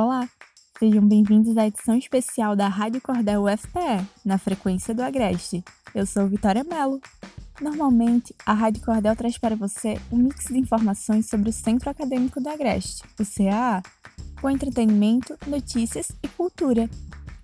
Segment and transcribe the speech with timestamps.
[0.00, 0.28] Olá,
[0.78, 5.64] sejam bem-vindos à edição especial da Rádio Cordel UFPE, na frequência do Agreste.
[5.92, 7.00] Eu sou Vitória Mello.
[7.60, 12.40] Normalmente, a Rádio Cordel traz para você um mix de informações sobre o Centro Acadêmico
[12.40, 13.82] do Agreste, o CAA,
[14.40, 16.88] com entretenimento, notícias e cultura.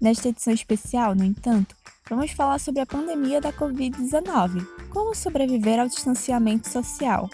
[0.00, 1.74] Nesta edição especial, no entanto,
[2.08, 7.28] vamos falar sobre a pandemia da Covid-19, como sobreviver ao distanciamento social.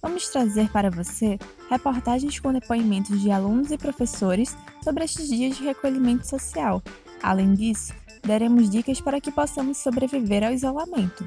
[0.00, 1.38] Vamos trazer para você
[1.74, 6.80] reportagens com depoimentos de alunos e professores sobre estes dias de recolhimento social.
[7.20, 7.92] Além disso,
[8.24, 11.26] daremos dicas para que possamos sobreviver ao isolamento.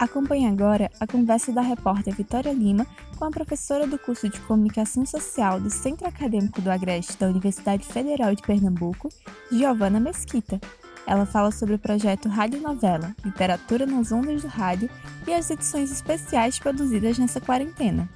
[0.00, 2.84] Acompanhe agora a conversa da repórter Vitória Lima
[3.16, 7.86] com a professora do curso de Comunicação Social do Centro Acadêmico do Agreste da Universidade
[7.86, 9.08] Federal de Pernambuco,
[9.52, 10.60] Giovana Mesquita.
[11.06, 14.90] Ela fala sobre o projeto Rádio Novela, Literatura nas Ondas do Rádio
[15.26, 18.08] e as edições especiais produzidas nessa quarentena.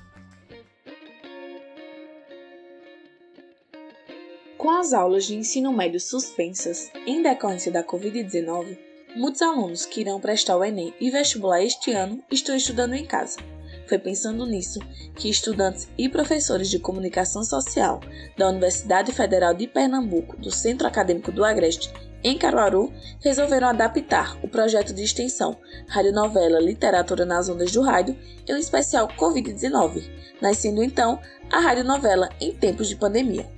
[4.68, 8.77] Com as aulas de ensino médio suspensas em decorrência da Covid-19,
[9.16, 13.38] muitos alunos que irão prestar o Enem e vestibular este ano estão estudando em casa.
[13.86, 14.78] Foi pensando nisso
[15.14, 17.98] que estudantes e professores de comunicação social
[18.36, 21.91] da Universidade Federal de Pernambuco, do Centro Acadêmico do Agreste,
[22.22, 25.56] em Caruaru, resolveram adaptar o projeto de extensão
[25.88, 28.14] Radionovela Literatura nas Ondas do Rádio
[28.47, 30.10] em um especial Covid-19,
[30.42, 31.19] nascendo então
[31.50, 33.56] a radionovela em tempos de pandemia,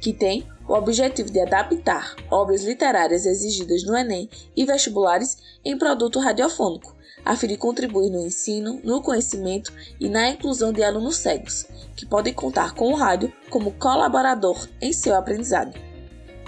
[0.00, 6.18] que tem o objetivo de adaptar obras literárias exigidas no Enem e vestibulares em produto
[6.18, 11.66] radiofônico, a fim de contribuir no ensino, no conhecimento e na inclusão de alunos cegos,
[11.96, 15.78] que podem contar com o rádio como colaborador em seu aprendizado.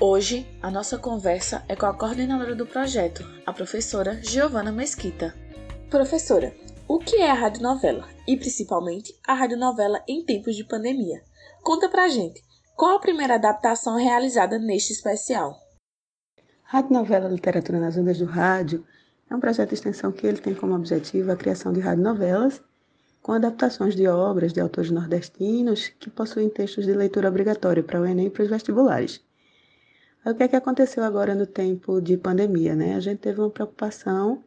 [0.01, 5.35] Hoje, a nossa conversa é com a coordenadora do projeto, a professora Giovana Mesquita.
[5.89, 6.53] Professora,
[6.89, 8.09] o que é a radionovela?
[8.27, 11.23] E principalmente a radionovela em tempos de pandemia?
[11.63, 12.43] Conta pra gente,
[12.77, 15.57] qual a primeira adaptação realizada neste especial?
[16.63, 18.85] Radionovela Literatura nas Ondas do Rádio
[19.31, 22.61] é um projeto de extensão que ele tem como objetivo a criação de radionovelas
[23.23, 28.05] com adaptações de obras de autores nordestinos que possuem textos de leitura obrigatória para o
[28.05, 29.23] Enem e para os vestibulares.
[30.27, 32.75] O que é que aconteceu agora no tempo de pandemia?
[32.75, 32.97] Né?
[32.97, 34.43] A gente teve uma preocupação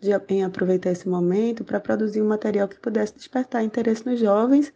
[0.00, 4.72] de, em aproveitar esse momento para produzir um material que pudesse despertar interesse nos jovens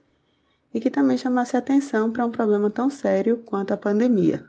[0.72, 4.44] e que também chamasse atenção para um problema tão sério quanto a pandemia.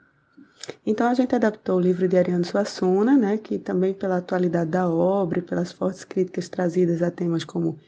[0.85, 4.87] Então a gente adaptou o livro de Ariano Suassuna, né, que também pela atualidade da
[4.87, 7.79] obra e pelas fortes críticas trazidas a temas como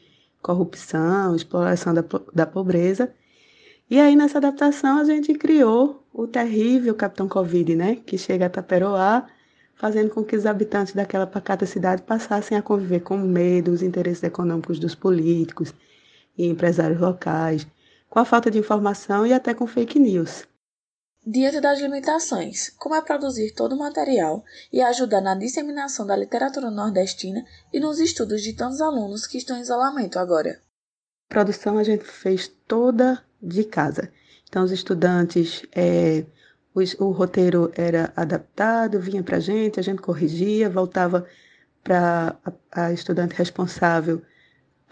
[0.42, 3.12] corrupção, exploração da, da pobreza.
[3.88, 8.50] E aí nessa adaptação a gente criou o terrível Capitão Covid, né, que chega a
[8.50, 9.26] Taperoá,
[9.74, 14.22] fazendo com que os habitantes daquela pacata cidade passassem a conviver com medo, os interesses
[14.22, 15.74] econômicos dos políticos
[16.38, 17.66] e empresários locais,
[18.14, 20.46] com a falta de informação e até com fake news.
[21.26, 26.70] Diante das limitações, como é produzir todo o material e ajudar na disseminação da literatura
[26.70, 30.60] nordestina e nos estudos de tantos alunos que estão em isolamento agora?
[31.28, 34.12] A produção a gente fez toda de casa.
[34.48, 36.24] Então, os estudantes, é,
[36.72, 41.26] o, o, roteiro era adaptado, vinha para a gente, a gente corrigia, voltava
[41.82, 42.36] para
[42.70, 44.22] a, a estudante responsável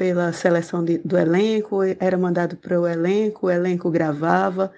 [0.03, 4.73] pela seleção de, do elenco, era mandado para o elenco, o elenco gravava,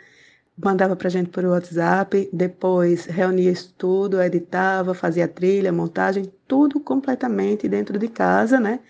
[0.55, 6.79] mandava para a gente por WhatsApp, depois reunia isso tudo, editava, fazia trilha, montagem, tudo
[6.79, 8.81] completamente dentro de casa, né?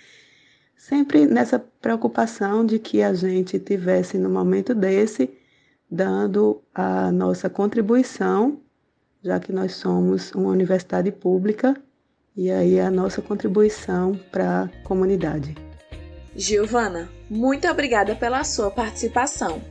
[0.76, 5.30] Sempre nessa preocupação de que a gente tivesse no momento desse
[5.88, 8.58] dando a nossa contribuição,
[9.22, 11.80] já que nós somos uma universidade pública,
[12.36, 15.54] e aí a nossa contribuição para a comunidade.
[16.36, 19.62] Giovana, muito obrigada pela sua participação.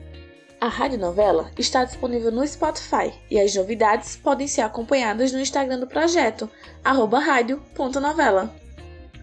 [0.61, 5.79] A rádio novela está disponível no Spotify e as novidades podem ser acompanhadas no Instagram
[5.79, 6.49] do projeto,
[6.81, 8.55] rádio.novela.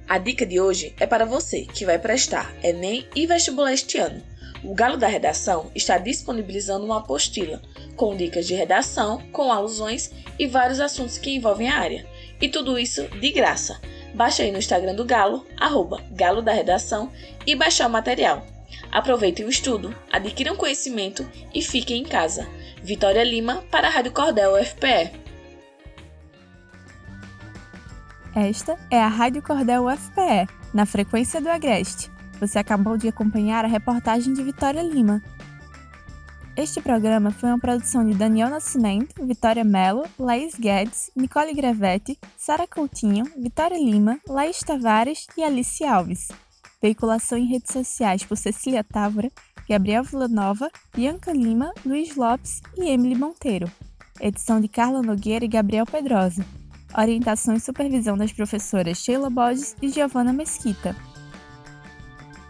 [0.06, 4.22] A dica de hoje é para você que vai prestar Enem e vestibular este ano.
[4.62, 7.62] O Galo da Redação está disponibilizando uma apostila
[7.96, 12.06] com dicas de redação, com alusões e vários assuntos que envolvem a área.
[12.38, 13.80] E tudo isso de graça.
[14.14, 17.10] Baixe aí no Instagram do Galo, arroba Galo da Redação,
[17.46, 18.46] e baixar o material.
[18.90, 22.48] Aproveitem o estudo, adquiram conhecimento e fiquem em casa.
[22.82, 25.12] Vitória Lima para a Rádio Cordel UFPE.
[28.34, 32.10] Esta é a Rádio Cordel UFPE, na frequência do Agreste.
[32.40, 35.22] Você acabou de acompanhar a reportagem de Vitória Lima.
[36.60, 42.66] Este programa foi uma produção de Daniel Nascimento, Vitória Mello, Laís Guedes, Nicole Grevetti, Sara
[42.66, 46.28] Coutinho, Vitória Lima, Laís Tavares e Alice Alves.
[46.82, 49.32] Veiculação em redes sociais por Cecília Távora
[49.66, 53.66] Gabriel Villanova, Bianca Lima, Luiz Lopes e Emily Monteiro.
[54.20, 56.44] Edição de Carla Nogueira e Gabriel Pedrosa.
[56.94, 60.94] Orientação e supervisão das professoras Sheila Borges e Giovanna Mesquita.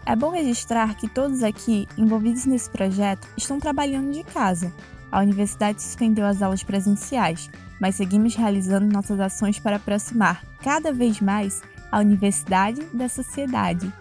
[0.05, 4.73] É bom registrar que todos aqui envolvidos nesse projeto estão trabalhando de casa.
[5.11, 7.49] A universidade suspendeu as aulas presenciais,
[7.79, 11.61] mas seguimos realizando nossas ações para aproximar cada vez mais
[11.91, 13.91] a universidade da sociedade.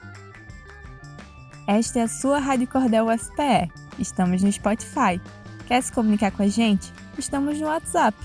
[1.67, 3.70] Esta é a sua Rádio Cordel UFPE.
[3.99, 5.20] Estamos no Spotify.
[5.67, 6.91] Quer se comunicar com a gente?
[7.19, 8.17] Estamos no WhatsApp.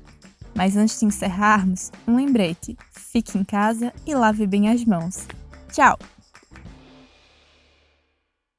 [0.56, 5.28] Mas antes de encerrarmos, um lembrete: fique em casa e lave bem as mãos.
[5.74, 6.00] Tchau!